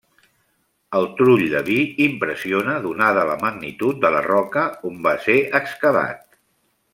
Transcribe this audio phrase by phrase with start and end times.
[0.99, 6.27] El Trull de vi impressiona donada la magnitud de la roca on va ser excavat.